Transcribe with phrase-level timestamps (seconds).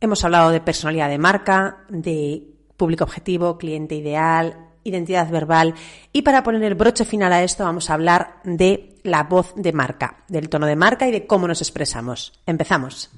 [0.00, 2.42] Hemos hablado de personalidad de marca, de
[2.76, 5.74] público objetivo, cliente ideal, identidad verbal
[6.12, 9.72] y para poner el broche final a esto vamos a hablar de la voz de
[9.72, 12.32] marca, del tono de marca y de cómo nos expresamos.
[12.46, 13.10] Empezamos.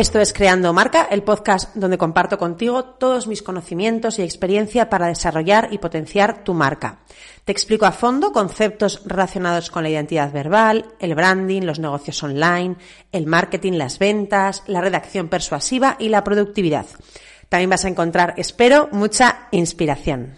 [0.00, 5.08] Esto es Creando Marca, el podcast donde comparto contigo todos mis conocimientos y experiencia para
[5.08, 7.00] desarrollar y potenciar tu marca.
[7.44, 12.76] Te explico a fondo conceptos relacionados con la identidad verbal, el branding, los negocios online,
[13.12, 16.86] el marketing, las ventas, la redacción persuasiva y la productividad.
[17.50, 20.34] También vas a encontrar, espero, mucha inspiración.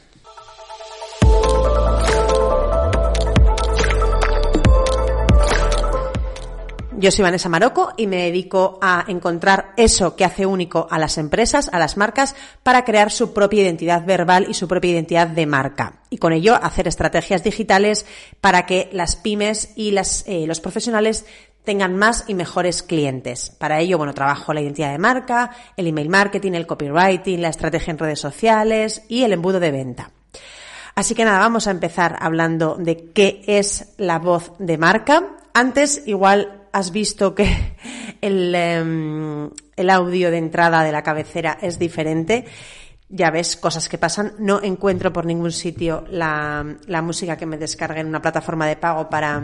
[7.02, 11.18] Yo soy Vanessa Maroco y me dedico a encontrar eso que hace único a las
[11.18, 15.44] empresas, a las marcas, para crear su propia identidad verbal y su propia identidad de
[15.44, 15.94] marca.
[16.10, 18.06] Y con ello hacer estrategias digitales
[18.40, 21.26] para que las pymes y eh, los profesionales
[21.64, 23.50] tengan más y mejores clientes.
[23.50, 27.90] Para ello, bueno, trabajo la identidad de marca, el email marketing, el copywriting, la estrategia
[27.90, 30.12] en redes sociales y el embudo de venta.
[30.94, 35.30] Así que nada, vamos a empezar hablando de qué es la voz de marca.
[35.52, 37.76] Antes, igual has visto que
[38.20, 42.46] el, em, el audio de entrada de la cabecera es diferente
[43.12, 44.32] ya ves, cosas que pasan.
[44.38, 48.76] No encuentro por ningún sitio la, la, música que me descargue en una plataforma de
[48.76, 49.40] pago para,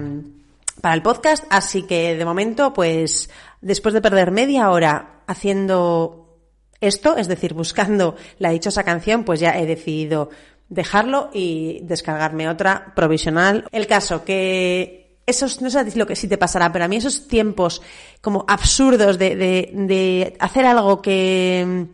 [0.80, 1.44] para el podcast.
[1.50, 3.28] Así que de momento, pues,
[3.60, 6.38] después de perder media hora haciendo
[6.80, 10.30] esto, es decir, buscando la dichosa canción, pues ya he decidido
[10.70, 13.66] dejarlo y descargarme otra provisional.
[13.70, 17.28] El caso que esos, no sé lo que sí te pasará, pero a mí esos
[17.28, 17.82] tiempos
[18.20, 21.86] como absurdos de, de, hacer algo que,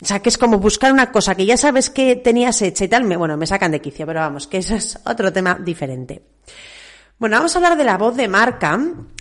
[0.00, 2.88] o sea, que es como buscar una cosa que ya sabes que tenías hecha y
[2.88, 6.22] tal, me, bueno, me sacan de quicio, pero vamos, que eso es otro tema diferente.
[7.18, 8.78] Bueno, vamos a hablar de la voz de marca.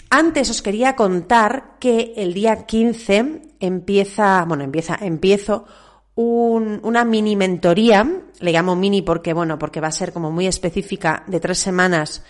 [0.09, 5.65] Antes os quería contar que el día 15 empieza, bueno, empieza, empiezo
[6.15, 8.07] un, una mini mentoría,
[8.39, 12.23] le llamo mini porque, bueno, porque va a ser como muy específica de tres semanas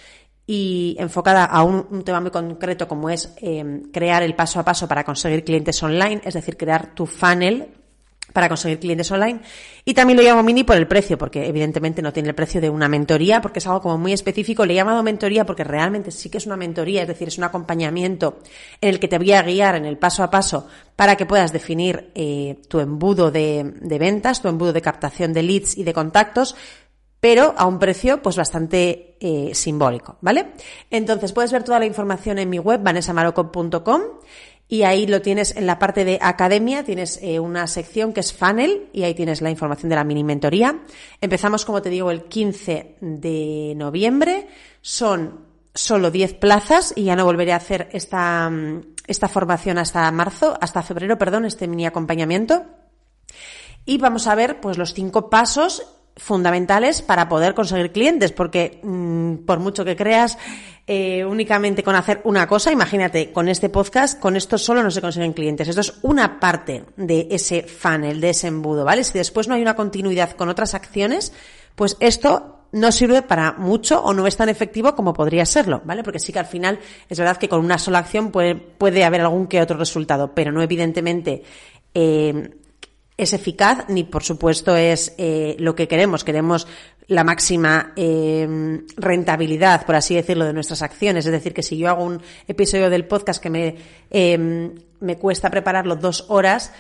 [0.54, 4.86] y enfocada a un, tema muy concreto como es eh, crear el paso a paso
[4.86, 7.70] para conseguir clientes online, es decir, crear tu funnel
[8.34, 9.40] para conseguir clientes online.
[9.86, 12.70] Y también lo llamo mini por el precio, porque evidentemente no tiene el precio de
[12.70, 14.66] una mentoría, porque es algo como muy específico.
[14.66, 17.46] Le he llamado mentoría porque realmente sí que es una mentoría, es decir, es un
[17.46, 18.40] acompañamiento
[18.82, 20.68] en el que te voy a guiar en el paso a paso
[20.98, 25.44] para que puedas definir eh, tu embudo de, de ventas, tu embudo de captación de
[25.44, 26.58] leads y de contactos,
[27.22, 30.54] pero a un precio pues bastante eh, simbólico, ¿vale?
[30.90, 34.02] Entonces puedes ver toda la información en mi web, vanessamaroco.com
[34.68, 38.34] y ahí lo tienes en la parte de academia, tienes eh, una sección que es
[38.34, 40.82] funnel y ahí tienes la información de la mini mentoría.
[41.22, 44.48] Empezamos, como te digo, el 15 de noviembre,
[44.82, 45.46] son
[45.76, 48.52] solo 10 plazas y ya no volveré a hacer esta,
[49.06, 52.66] esta formación hasta marzo, hasta febrero, perdón, este mini acompañamiento.
[53.86, 59.46] Y vamos a ver pues los cinco pasos fundamentales para poder conseguir clientes, porque mm,
[59.46, 60.38] por mucho que creas
[60.88, 65.02] eh, únicamente con hacer una cosa, imagínate, con este podcast, con esto solo no se
[65.02, 65.68] consiguen clientes.
[65.68, 69.04] Esto es una parte de ese funnel, de ese embudo, ¿vale?
[69.04, 71.34] Si después no hay una continuidad con otras acciones,
[71.76, 76.04] pues esto no sirve para mucho o no es tan efectivo como podría serlo, ¿vale?
[76.04, 76.80] Porque sí que al final
[77.10, 80.52] es verdad que con una sola acción puede, puede haber algún que otro resultado, pero
[80.52, 81.44] no evidentemente
[81.94, 82.52] eh,
[83.22, 86.24] es eficaz ni por supuesto es eh, lo que queremos.
[86.24, 86.68] Queremos
[87.08, 91.26] la máxima eh, rentabilidad, por así decirlo, de nuestras acciones.
[91.26, 93.76] Es decir, que si yo hago un episodio del podcast que me,
[94.10, 96.72] eh, me cuesta prepararlo dos horas,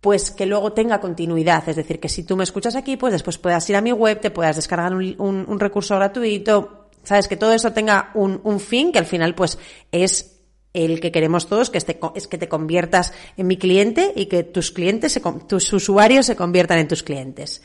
[0.00, 1.68] pues que luego tenga continuidad.
[1.68, 4.20] Es decir, que si tú me escuchas aquí, pues después puedas ir a mi web,
[4.20, 8.92] te puedas descargar un, un, recurso gratuito, sabes, que todo eso tenga un, un fin
[8.92, 9.58] que al final pues
[9.90, 10.31] es
[10.74, 14.42] el que queremos todos, que este, es que te conviertas en mi cliente y que
[14.42, 17.62] tus clientes, tus usuarios se conviertan en tus clientes.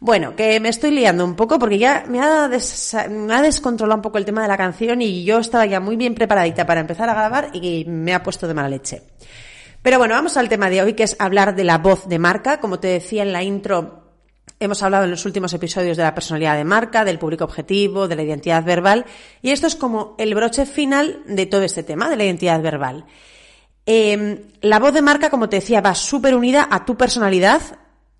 [0.00, 2.48] Bueno, que me estoy liando un poco porque ya me ha,
[3.08, 5.96] me ha descontrolado un poco el tema de la canción y yo estaba ya muy
[5.96, 9.02] bien preparadita para empezar a grabar y me ha puesto de mala leche.
[9.82, 12.60] Pero bueno, vamos al tema de hoy que es hablar de la voz de marca.
[12.60, 13.97] Como te decía en la intro,
[14.60, 18.16] Hemos hablado en los últimos episodios de la personalidad de marca, del público objetivo, de
[18.16, 19.06] la identidad verbal,
[19.42, 23.04] y esto es como el broche final de todo este tema, de la identidad verbal.
[23.86, 27.62] Em, la voz de marca, como te decía, va súper unida a tu personalidad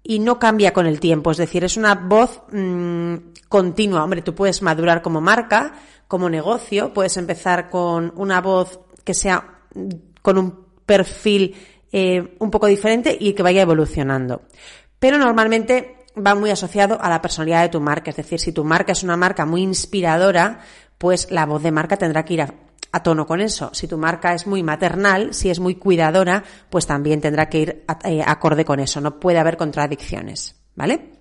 [0.02, 3.16] y no cambia con el tiempo, es decir, es una voz mm,
[3.48, 4.04] continua.
[4.04, 5.75] Hombre, tú puedes madurar como marca,
[6.06, 9.58] como negocio, puedes empezar con una voz que sea
[10.22, 11.54] con un perfil
[11.92, 14.42] eh, un poco diferente y que vaya evolucionando.
[14.98, 18.11] Pero normalmente va muy asociado a la personalidad de tu marca.
[18.11, 20.61] Es decir, si tu marca es una marca muy inspiradora,
[20.99, 23.70] pues la voz de marca tendrá que ir a, tono con eso.
[23.73, 27.85] Si tu marca es muy maternal, si es muy cuidadora, pues también tendrá que ir
[28.05, 29.00] eh, acorde con eso.
[29.00, 31.12] No puede haber contradicciones, ¿vale?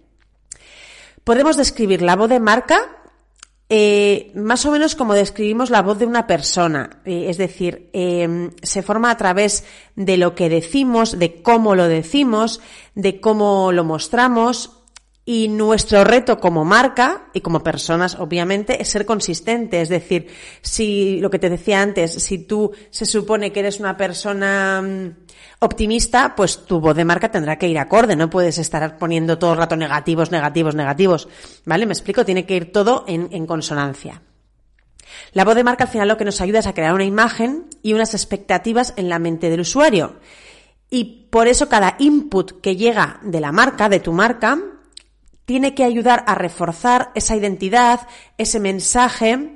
[1.23, 2.97] Podemos describir la voz de marca
[3.69, 8.51] eh, más o menos como describimos la voz de una persona, eh, es decir, em,
[8.63, 9.65] se forma a través
[9.97, 12.61] de lo que decimos, de cómo lo decimos,
[12.95, 14.76] de cómo lo mostramos,
[15.29, 19.81] y nuestro reto como marca y como personas, obviamente, es ser consistente.
[19.81, 20.27] Es decir,
[20.61, 25.15] si lo que te decía antes, si tú se supone que eres una persona mm,
[25.59, 28.15] optimista, pues tu voz de marca tendrá que ir acorde.
[28.15, 31.27] No puedes estar poniendo todo el rato negativos, negativos, negativos.
[31.65, 31.85] ¿Vale?
[31.85, 34.21] Me explico, tiene que ir todo en, en consonancia.
[35.33, 37.65] La voz de marca al final lo que nos ayuda es a crear una imagen
[37.83, 40.21] y unas expectativas en la mente del usuario.
[40.89, 44.57] Y por eso cada input que llega de la marca, de tu marca,
[45.47, 48.01] tiene que ayudar a reforzar esa identidad,
[48.37, 49.55] ese mensaje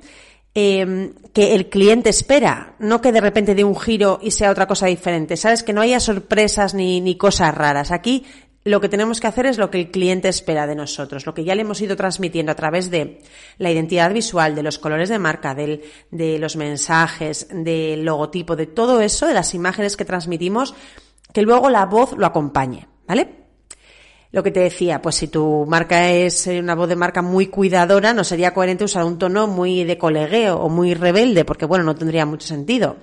[0.54, 4.68] em, que el cliente espera, no que de repente dé un giro y sea otra
[4.68, 5.36] cosa diferente.
[5.36, 7.92] Sabes que no haya sorpresas ni, ni cosas raras.
[7.92, 8.24] Aquí
[8.64, 11.44] lo que tenemos que hacer es lo que el cliente espera de nosotros, lo que
[11.44, 13.20] ya le hemos ido transmitiendo a través de
[13.58, 18.68] la identidad visual, de los colores de marca, del, de los mensajes, del logotipo, de
[18.68, 20.74] todo eso, de las imágenes que transmitimos,
[21.34, 23.41] que luego la voz lo acompañe, ¿vale?
[24.32, 27.48] Lo que te decía, pues si tu marca es eh, una voz de marca muy
[27.48, 31.84] cuidadora, no sería coherente usar un tono muy de colegueo o muy rebelde, porque bueno,
[31.84, 32.96] no tendría mucho sentido.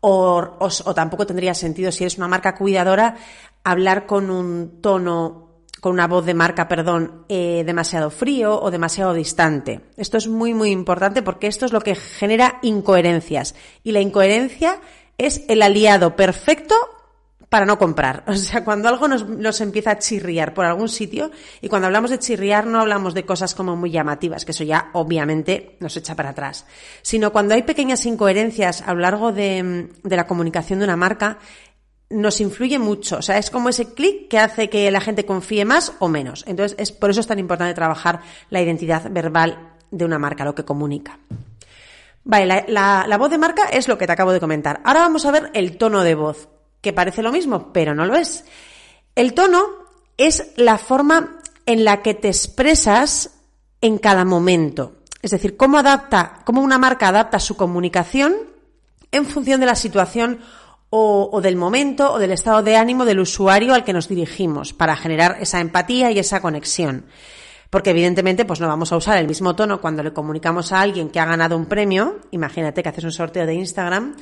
[0.00, 3.16] O, o, tampoco tendría sentido, si eres una marca cuidadora,
[3.64, 5.46] hablar con un tono
[5.80, 9.80] con una voz de marca, perdón, eh, demasiado frío o demasiado distante.
[9.96, 13.54] Esto es muy, muy importante porque esto es lo que genera incoherencias.
[13.84, 14.80] Y la incoherencia
[15.18, 16.74] es el aliado perfecto
[17.48, 18.24] para no comprar.
[18.38, 21.30] O sea, cuando algo nos, empieza a chirriar por algún sitio,
[21.60, 24.90] y cuando hablamos de chirriar no hablamos de cosas como muy llamativas, que eso ya
[24.92, 26.66] obviamente nos echa para atrás,
[27.02, 31.38] sino cuando hay pequeñas incoherencias a lo largo de, la comunicación de una marca,
[32.10, 33.18] nos influye mucho.
[33.18, 36.44] O sea, es como ese clic que hace que la gente confíe más o menos.
[36.46, 40.54] Entonces, es, por eso es tan importante trabajar la identidad verbal de una marca, lo
[40.54, 41.18] que comunica.
[42.24, 44.80] Vale, la, la, voz de marca es lo que te acabo de comentar.
[44.84, 46.48] Ahora vamos a ver el tono de voz
[46.88, 48.44] que parece lo mismo, pero no lo es.
[49.14, 49.62] El tono
[50.16, 53.30] es la forma en la que te expresas
[53.82, 54.94] en cada momento.
[55.20, 58.34] Es decir, cómo adapta, cómo una marca adapta su comunicación
[59.12, 60.40] en función de la situación
[60.88, 64.96] o, del momento o del estado de ánimo del usuario al que nos dirigimos para
[64.96, 67.04] generar esa empatía y esa conexión.
[67.68, 71.10] Porque evidentemente, pues no vamos a usar el mismo tono cuando le comunicamos a alguien
[71.10, 72.20] que ha ganado un premio.
[72.30, 74.14] Imagínate que haces un sorteo de Instagram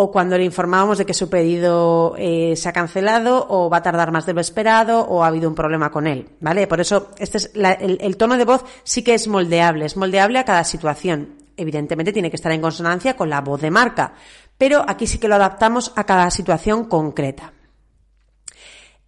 [0.00, 3.82] o cuando le informábamos de que su pedido eh, se ha cancelado o va a
[3.82, 6.68] tardar más de lo esperado o ha habido un problema con él, ¿vale?
[6.68, 10.44] Por eso este es el, tono de voz sí que es moldeable, es moldeable a
[10.44, 11.34] cada situación.
[11.56, 14.12] Evidentemente tiene que estar en consonancia con la voz de marca,
[14.56, 17.52] pero aquí sí que lo adaptamos a cada situación concreta.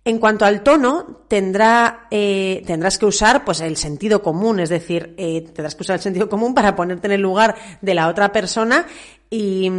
[0.04, 5.42] En cuanto al tono, eh, tendrás que usar pues el sentido común, es decir, eh,
[5.42, 8.86] tendrás que usar el sentido común para ponerte en el lugar de la otra persona
[9.30, 9.70] y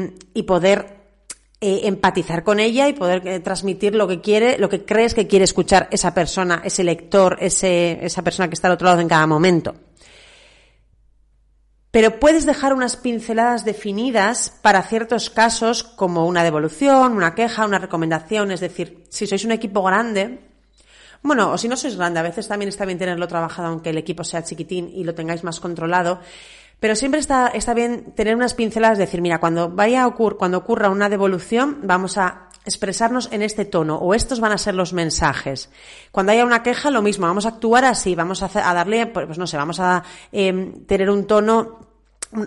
[0.47, 1.00] poder
[1.63, 5.27] eh, empatizar con ella y poder eh, transmitir lo que quiere, lo que crees que
[5.27, 9.07] quiere escuchar esa persona, ese lector, ese, esa persona que está al otro lado en
[9.07, 9.75] cada momento.
[11.91, 17.77] Pero puedes dejar unas pinceladas definidas para ciertos casos como una devolución, una queja, una
[17.77, 18.51] recomendación.
[18.51, 20.39] Es decir, si sois un equipo grande,
[21.21, 23.99] bueno, o si no sois grande, a veces también está bien tenerlo trabajado aunque el
[23.99, 26.21] equipo sea chiquitín y lo tengáis más controlado.
[26.81, 30.57] Pero siempre está, está bien tener unas pinceladas, decir, mira, cuando vaya a ocurrir, cuando
[30.57, 34.91] ocurra una devolución, vamos a expresarnos en este tono o estos van a ser los
[34.91, 35.69] mensajes.
[36.11, 39.45] Cuando haya una queja, lo mismo, vamos a actuar así, vamos a, darle, pues no
[39.45, 41.91] sé, vamos a eh, tener un tono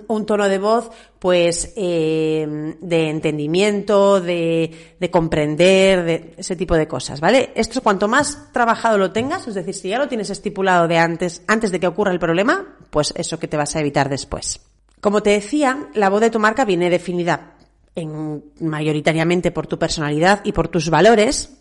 [0.08, 6.88] un, tono de voz pues eh, de entendimiento, de, de, comprender, de ese tipo de
[6.88, 7.52] cosas, ¿vale?
[7.54, 11.42] Esto cuanto más trabajado lo tengas, es decir, si ya lo tienes estipulado de antes,
[11.46, 14.60] antes de que ocurra el problema, pues eso que te vas a evitar después.
[15.00, 17.56] Como te decía, la voz de tu marca viene definida
[17.96, 21.54] en, mayoritariamente por tu personalidad y por tus valores.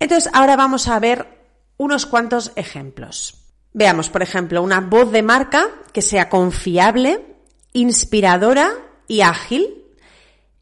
[0.00, 1.28] Entonces, ahora vamos a ver
[1.76, 3.44] unos cuantos ejemplos.
[3.74, 7.20] Veamos, por ejemplo, una voz de marca que sea confiable,
[7.74, 8.72] inspiradora
[9.06, 9.84] y ágil.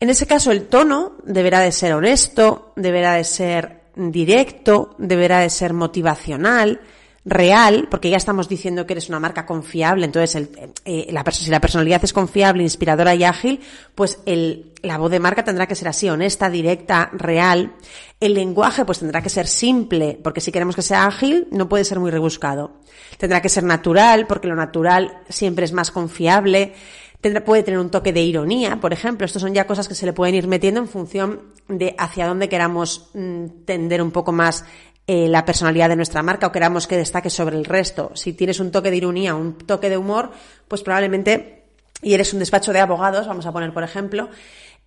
[0.00, 5.50] En ese caso el tono deberá de ser honesto, deberá de ser directo, deberá de
[5.50, 6.80] ser motivacional,
[7.24, 11.50] real, porque ya estamos diciendo que eres una marca confiable, entonces el, eh, la si
[11.50, 13.60] la personalidad es confiable, inspiradora y ágil,
[13.94, 17.74] pues el, la voz de marca tendrá que ser así, honesta, directa, real.
[18.18, 21.84] El lenguaje pues tendrá que ser simple, porque si queremos que sea ágil, no puede
[21.84, 22.80] ser muy rebuscado.
[23.18, 26.74] Tendrá que ser natural, porque lo natural siempre es más confiable.
[27.20, 29.24] Tendrá, puede tener un toque de ironía, por ejemplo.
[29.24, 32.48] Estos son ya cosas que se le pueden ir metiendo en función de hacia dónde
[32.48, 34.64] queramos mm, tender un poco más
[35.06, 38.12] eh, la personalidad de nuestra marca o queramos que destaque sobre el resto.
[38.14, 40.30] Si tienes un toque de ironía, un toque de humor,
[40.68, 41.64] pues probablemente,
[42.00, 44.28] y eres un despacho de abogados, vamos a poner por ejemplo,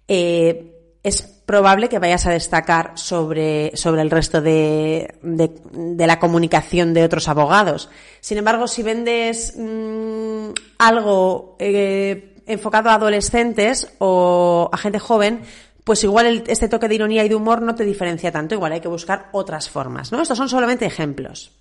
[0.08, 0.72] eh,
[1.04, 7.04] es probable que vayas a destacar sobre, sobre el resto de, de, la comunicación de
[7.04, 7.90] otros abogados.
[8.22, 15.42] Sin embargo, si vendes mm, algo eh, enfocado a adolescentes o a gente joven,
[15.86, 18.82] pues igual este toque de ironía y de humor no te diferencia tanto, igual hay
[18.82, 20.22] que buscar otras formas, ¿no?
[20.22, 21.52] Estos son solamente ejemplos.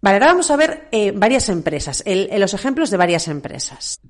[0.00, 4.00] Vale, ahora vamos a ver eh, varias empresas, los ejemplos de varias empresas.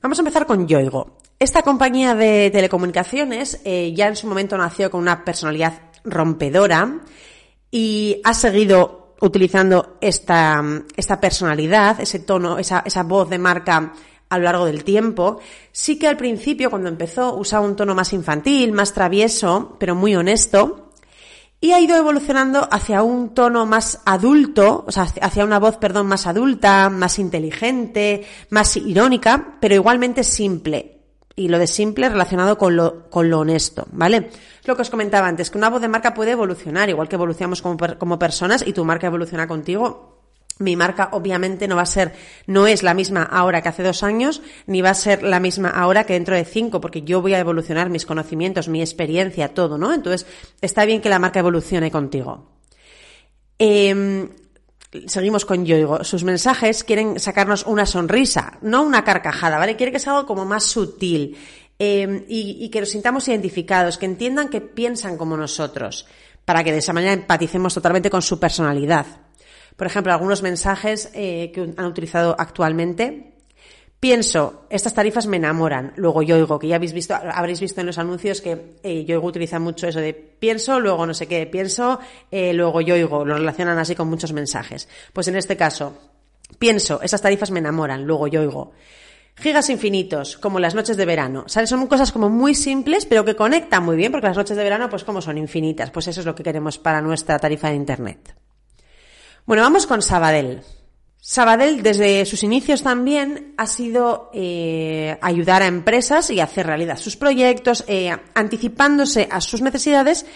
[0.00, 1.18] Vamos a empezar con Yoigo.
[1.38, 7.00] Esta compañía de telecomunicaciones eh, ya en su momento nació con una personalidad rompedora
[7.70, 10.62] y ha seguido utilizando esta,
[10.96, 13.92] esta personalidad, ese tono, esa, esa voz de marca
[14.32, 15.40] a lo largo del tiempo.
[15.72, 20.16] Sí que al principio, cuando empezó, usaba un tono más infantil, más travieso, pero muy
[20.16, 20.90] honesto.
[21.60, 26.06] Y ha ido evolucionando hacia un tono más adulto, o sea, hacia una voz, perdón,
[26.06, 31.02] más adulta, más inteligente, más irónica, pero igualmente simple.
[31.36, 34.30] Y lo de simple relacionado con lo, con lo honesto, ¿vale?
[34.64, 37.60] Lo que os comentaba antes, que una voz de marca puede evolucionar, igual que evolucionamos
[37.60, 40.21] como, como personas y tu marca evoluciona contigo,
[40.58, 42.12] mi marca obviamente no va a ser,
[42.46, 45.70] no es la misma ahora que hace dos años, ni va a ser la misma
[45.70, 49.78] ahora que dentro de cinco, porque yo voy a evolucionar mis conocimientos, mi experiencia, todo,
[49.78, 49.92] ¿no?
[49.92, 50.26] Entonces,
[50.60, 52.52] está bien que la marca evolucione contigo.
[53.58, 54.28] Em,
[55.06, 56.04] seguimos con Yoigo.
[56.04, 59.76] Sus mensajes quieren sacarnos una sonrisa, no una carcajada, ¿vale?
[59.76, 61.36] Quiere que sea algo como más sutil
[61.78, 66.06] em, y que nos sintamos identificados, que entiendan que piensan como nosotros,
[66.44, 69.06] para que de esa manera empaticemos totalmente con su personalidad.
[69.76, 73.32] Por ejemplo, algunos mensajes eh, que han utilizado actualmente.
[73.98, 75.92] Pienso, estas tarifas me enamoran.
[75.94, 79.22] Luego yo oigo, que ya habéis visto, habréis visto en los anuncios que eh, yo
[79.22, 82.00] utiliza mucho eso de pienso, luego no sé qué, pienso,
[82.30, 83.24] eh, luego yo oigo.
[83.24, 84.88] Lo relacionan así con muchos mensajes.
[85.12, 85.96] Pues en este caso,
[86.58, 88.72] pienso, estas tarifas me enamoran, luego yo oigo.
[89.36, 91.44] Gigas infinitos, como las noches de verano.
[91.46, 94.90] Son cosas como muy simples, pero que conectan muy bien, porque las noches de verano,
[94.90, 98.41] pues como son infinitas, pues eso es lo que queremos para nuestra tarifa de Internet.
[99.44, 100.62] Bueno, vamos con Sabadell.
[101.20, 107.16] Sabadell, desde sus inicios también, ha sido eh, ayudar a empresas y hacer realidad sus
[107.16, 110.26] proyectos, eh, anticipándose a sus necesidades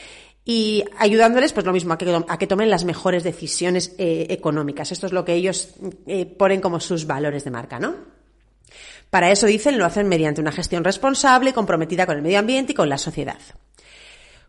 [0.45, 4.93] y ayudándoles, pues lo mismo, a que, a que tomen las mejores decisiones eh, económicas.
[4.93, 5.71] Esto es lo que ellos
[6.39, 7.95] ponen como sus valores de marca, ¿no?
[9.11, 12.75] Para eso, dicen, lo hacen mediante una gestión responsable, comprometida con el medio ambiente y
[12.75, 13.39] con la sociedad.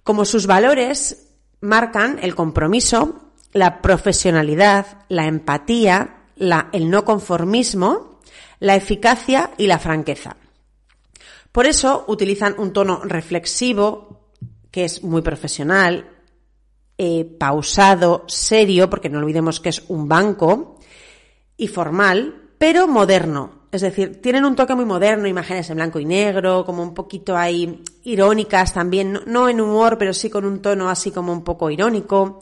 [0.04, 1.30] Como sus valores
[1.62, 8.20] marcan el compromiso, la profesionalidad, la empatía, la, el no conformismo,
[8.60, 10.36] la eficacia y la franqueza.
[11.52, 14.32] Por eso utilizan un tono reflexivo,
[14.70, 16.10] que es muy profesional,
[16.98, 20.78] eh, pausado, serio, porque no olvidemos que es un banco,
[21.58, 23.68] y formal, pero moderno.
[23.72, 27.36] Es decir, tienen un toque muy moderno, imágenes en blanco y negro, como un poquito
[27.36, 31.70] ahí irónicas también, no en humor, pero sí con un tono así como un poco
[31.70, 32.42] irónico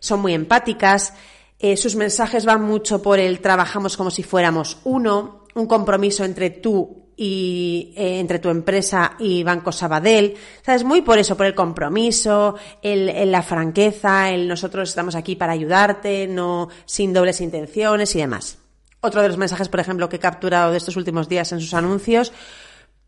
[0.00, 1.14] son muy empáticas,
[1.58, 6.50] eh, sus mensajes van mucho por el trabajamos como si fuéramos uno, un compromiso entre
[6.50, 11.54] tú y eh, entre tu empresa y Banco Sabadell, sabes muy por eso, por el
[11.54, 18.20] compromiso, el, la franqueza, el nosotros estamos aquí para ayudarte, no sin dobles intenciones y
[18.20, 18.58] demás.
[19.00, 21.74] Otro de los mensajes, por ejemplo, que he capturado de estos últimos días en sus
[21.74, 22.32] anuncios,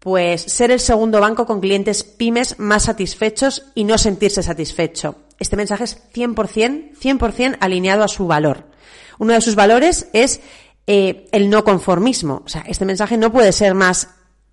[0.01, 5.57] pues ser el segundo banco con clientes pymes más satisfechos y no sentirse satisfecho este
[5.57, 8.67] mensaje es 100%, 100% alineado a su valor.
[9.19, 10.41] Uno de sus valores es
[10.87, 12.43] eh, el no conformismo.
[12.45, 14.11] O sea, este mensaje no puede ser más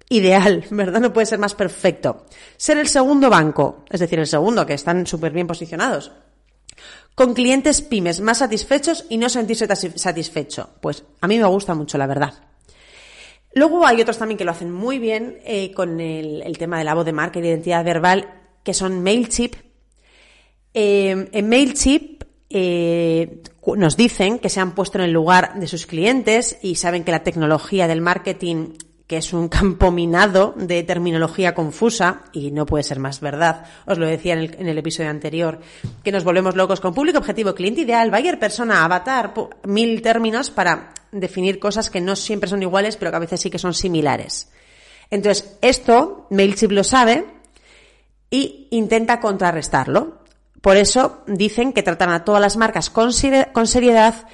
[0.10, 1.01] ideal, ¿verdad?
[1.01, 2.25] No puede ser más perfecto.
[2.56, 6.12] Ser el segundo banco, es decir, el segundo, que están súper bien posicionados,
[7.13, 10.70] con clientes pymes más satisfechos y no sentirse satisfecho.
[10.80, 12.34] Pues a mí me gusta mucho, la verdad.
[13.58, 16.94] Luego hay otros también que lo hacen muy bien eh, con el, tema de la
[16.94, 18.30] voz de marca y identidad verbal,
[18.64, 19.56] que son MailChimp,
[20.76, 23.42] eh, en MailChimp eh,
[23.76, 27.12] nos dicen que se han puesto en el lugar de sus clientes y saben que
[27.12, 28.74] la tecnología del marketing
[29.08, 33.98] que es un campo minado de terminología confusa, y no puede ser más verdad, os
[33.98, 35.60] lo decía en el, en el episodio anterior,
[36.04, 39.34] que nos volvemos locos con público objetivo, cliente ideal, buyer, persona, avatar,
[39.66, 43.50] mil términos para definir cosas que no siempre son iguales, pero que a veces sí
[43.50, 44.50] que son similares.
[45.10, 47.26] Entonces, esto MailChimp lo sabe
[48.30, 50.20] y intenta contrarrestarlo.
[50.62, 53.12] Por eso dicen que tratan a todas las marcas con,
[53.54, 54.28] con seriedad,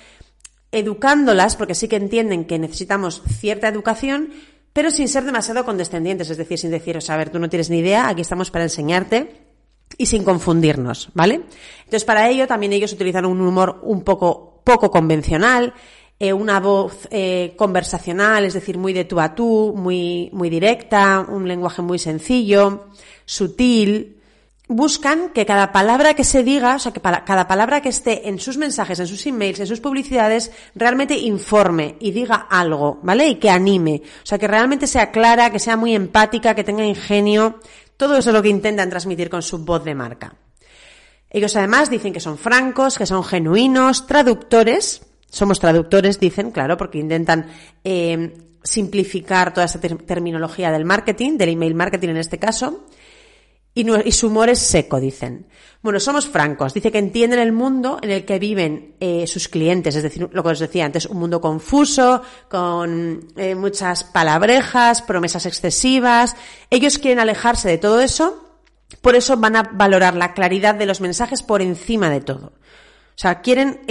[0.71, 4.33] educándolas, porque sí que entienden que necesitamos cierta educación,
[4.73, 7.77] pero sin ser demasiado condescendientes, es decir, sin decir, a ver, tú no tienes ni
[7.79, 9.47] idea, aquí estamos para enseñarte
[9.97, 11.35] y sin confundirnos, ¿vale?
[11.79, 15.73] Entonces, para ello también ellos utilizan un humor un poco poco convencional,
[16.19, 21.25] eh, una voz eh, conversacional, es decir, muy de tú a tú, muy, muy directa,
[21.27, 22.87] un lenguaje muy sencillo,
[23.25, 24.21] sutil.
[24.69, 28.39] Buscan que cada palabra que se diga, o sea, que cada palabra que esté en
[28.39, 33.27] sus mensajes, en sus emails, en sus publicidades, realmente informe y diga algo, ¿vale?
[33.27, 34.01] Y que anime.
[34.23, 37.59] O sea, que realmente sea clara, que sea muy empática, que tenga ingenio.
[37.97, 40.33] Todo eso es lo que intentan transmitir con su voz de marca.
[41.29, 46.99] Ellos además dicen que son francos, que son genuinos, traductores, somos traductores, dicen, claro, porque
[46.99, 47.47] intentan
[47.83, 52.85] eh, simplificar toda esa terminología del marketing, del email marketing en este caso.
[53.75, 55.47] Y, su humor es seco, dicen.
[55.81, 56.73] Bueno, somos francos.
[56.73, 60.43] Dice que entienden el mundo en el que viven eh, sus clientes, es decir, lo
[60.43, 66.35] que os decía antes, un mundo confuso, con eh, muchas palabrejas, promesas excesivas.
[66.69, 68.45] Ellos quieren alejarse de todo eso,
[69.01, 72.53] por eso van a valorar la claridad de los mensajes por encima de todo.
[72.55, 73.81] O sea, quieren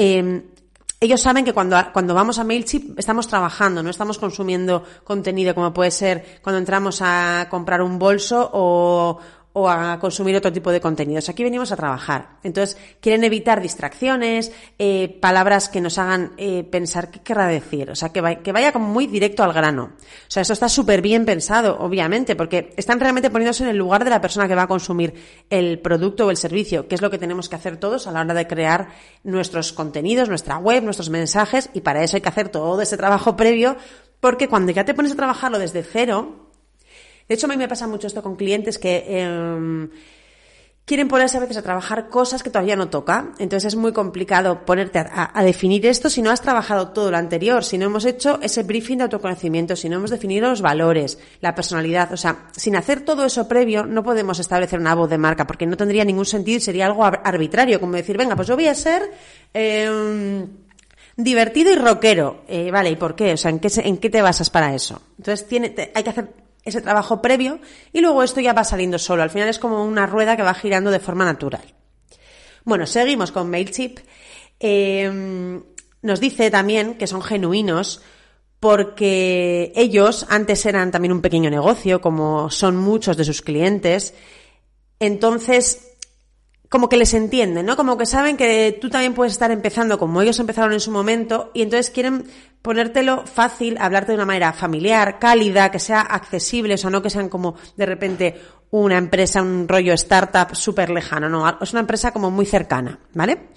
[1.02, 5.74] ellos saben que cuando, cuando vamos a MailChimp estamos trabajando, no estamos consumiendo contenido como
[5.74, 9.18] puede ser cuando entramos a comprar un bolso o,
[9.54, 11.28] o a consumir otro tipo de contenidos.
[11.28, 12.38] Aquí venimos a trabajar.
[12.42, 17.90] Entonces, quieren evitar distracciones, eh, palabras que nos hagan eh, pensar qué querrá decir.
[17.90, 19.92] O sea, que, que vaya como muy directo al grano.
[19.94, 24.04] O sea, eso está súper bien pensado, obviamente, porque están realmente poniéndose en el lugar
[24.04, 25.14] de la persona que va a consumir
[25.50, 28.20] el producto o el servicio, que es lo que tenemos que hacer todos a la
[28.20, 28.88] hora de crear
[29.22, 33.36] nuestros contenidos, nuestra web, nuestros mensajes, y para eso hay que hacer todo ese trabajo
[33.36, 33.76] previo,
[34.20, 36.51] porque cuando ya te pones a trabajarlo desde cero,
[37.32, 39.88] de hecho, a mí me pasa mucho esto con clientes que em,
[40.84, 43.32] quieren ponerse a veces a trabajar cosas que todavía no toca.
[43.38, 47.64] Entonces es muy complicado ponerte a, definir esto si no has trabajado todo lo anterior,
[47.64, 51.54] si no hemos hecho ese briefing de autoconocimiento, si no hemos definido los valores, la
[51.54, 52.12] personalidad.
[52.12, 55.64] O sea, sin hacer todo eso previo no podemos establecer una voz de marca porque
[55.64, 58.74] no tendría ningún sentido y sería algo arbitrario, como decir, venga, pues yo voy a
[58.74, 59.10] ser...
[59.54, 60.46] Em,
[61.16, 62.44] divertido y rockero.
[62.48, 63.32] Eh, vale, ¿y por qué?
[63.32, 65.00] O sea, ¿en qué, ¿en qué te basas para eso?
[65.18, 67.60] Entonces tiene, hay que hacer ese trabajo previo
[67.92, 69.22] y luego esto ya va saliendo solo.
[69.22, 71.62] Al final es como una rueda que va girando de forma natural.
[72.64, 73.98] Bueno, seguimos con MailChimp.
[74.60, 75.62] Em,
[76.02, 78.02] nos dice también que son genuinos
[78.60, 84.14] porque ellos antes eran también un pequeño negocio, como son muchos de sus clientes.
[85.00, 85.96] Entonces,
[86.68, 87.76] como que les entienden, ¿no?
[87.76, 91.50] Como que saben que tú también puedes estar empezando como ellos empezaron en su momento
[91.54, 92.30] y entonces quieren
[92.62, 97.10] ponértelo fácil, hablarte de una manera familiar, cálida, que sea accesible, o sea, no que
[97.10, 102.12] sean como de repente una empresa, un rollo startup súper lejano, no, es una empresa
[102.12, 103.48] como muy cercana, ¿vale?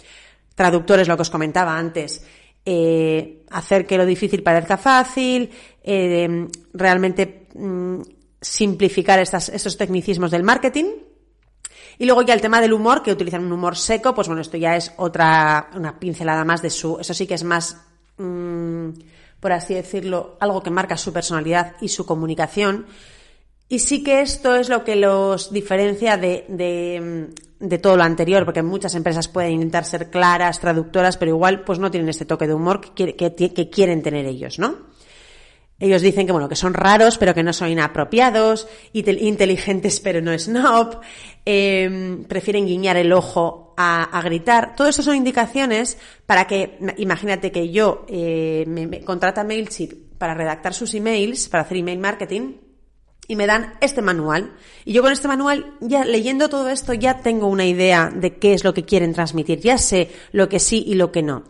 [0.56, 2.26] Traductores, lo que os comentaba antes,
[2.66, 5.50] eh, hacer que lo difícil parezca fácil,
[5.84, 8.02] eh, realmente mm,
[8.42, 10.86] simplificar estas, estos tecnicismos del marketing,
[11.98, 14.58] y luego ya el tema del humor, que utilizan un humor seco, pues bueno, esto
[14.58, 17.78] ya es otra, una pincelada más de su, eso sí que es más,
[18.18, 18.90] mm,
[19.40, 22.86] por así decirlo, algo que marca su personalidad y su comunicación.
[23.68, 28.46] Y sí que esto es lo que los diferencia de, de, de, todo lo anterior,
[28.46, 32.48] porque muchas empresas pueden intentar ser claras, traductoras, pero igual pues no tienen este toque
[32.48, 34.95] de humor que, que quieren tener ellos, ¿no?
[35.80, 40.38] Ellos dicen que bueno, que son raros, pero que no son inapropiados, inteligentes, pero no
[40.38, 41.02] snob,
[41.46, 44.76] eh, prefieren guiñar el ojo a, gritar.
[44.76, 50.34] Todo eso son indicaciones para que, imagínate que yo eh, me, me contrata MailChimp para
[50.34, 52.54] redactar sus emails, para hacer email marketing,
[53.28, 54.54] y me dan este manual.
[54.86, 58.54] Y yo con este manual, ya leyendo todo esto, ya tengo una idea de qué
[58.54, 59.60] es lo que quieren transmitir.
[59.60, 61.44] Ya sé lo que sí y lo que no.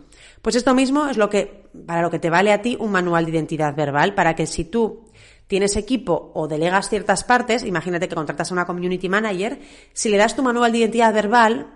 [0.46, 3.26] Pues esto mismo es lo que, para lo que te vale a ti un manual
[3.26, 5.10] de identidad verbal, para que si tú
[5.48, 9.60] tienes equipo o delegas ciertas partes, imagínate que contratas a una community manager,
[9.94, 11.74] si le das tu manual de identidad verbal,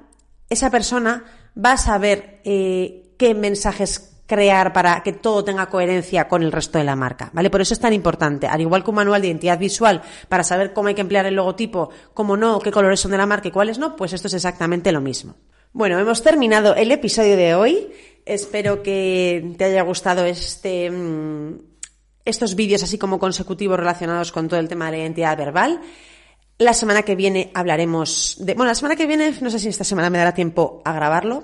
[0.51, 1.23] esa persona
[1.57, 6.77] va a saber eh, qué mensajes crear para que todo tenga coherencia con el resto
[6.77, 7.49] de la marca, ¿vale?
[7.49, 8.45] Por eso es tan importante.
[8.45, 11.33] Al igual que un manual de identidad visual para saber cómo hay que emplear el
[11.33, 14.35] logotipo, cómo no, qué colores son de la marca y cuáles no, pues esto es
[14.35, 15.37] exactamente lo mismo.
[15.71, 17.91] Bueno, hemos terminado el episodio de hoy.
[18.29, 21.61] Espero que te haya gustado este, mm,
[22.23, 25.81] estos vídeos así como consecutivos relacionados con todo el tema de la identidad verbal.
[26.59, 29.83] La semana que viene hablaremos de, bueno, la semana que viene, no sé si esta
[29.83, 31.43] semana me dará tiempo a grabarlo,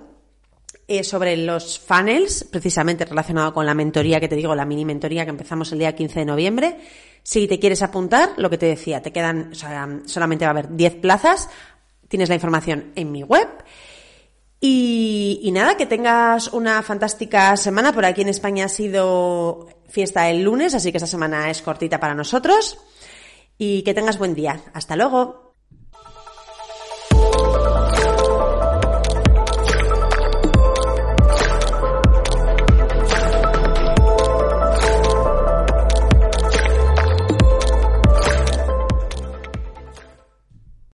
[0.87, 5.23] eh, sobre los funnels, precisamente relacionado con la mentoría que te digo, la mini mentoría
[5.23, 6.77] que empezamos el día 15 de noviembre.
[7.23, 10.51] Si te quieres apuntar, lo que te decía, te quedan, o sea, solamente va a
[10.51, 11.49] haber 10 plazas,
[12.09, 13.47] tienes la información en mi web.
[14.67, 17.93] Y, nada, que tengas una fantástica semana.
[17.93, 21.99] Por aquí en España ha sido fiesta el lunes, así que esta semana es cortita
[21.99, 22.79] para nosotros.
[23.59, 24.59] Y que tengas buen día.
[24.73, 25.44] Hasta luego.